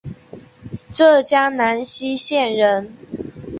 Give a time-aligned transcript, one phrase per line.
[0.91, 2.91] 浙江兰溪县人。